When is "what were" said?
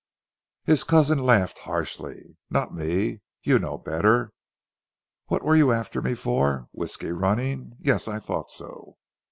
5.27-5.55